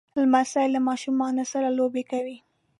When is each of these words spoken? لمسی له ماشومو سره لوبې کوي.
لمسی 0.21 0.65
له 0.73 0.79
ماشومو 0.87 1.41
سره 1.51 1.67
لوبې 1.77 2.03
کوي. 2.11 2.37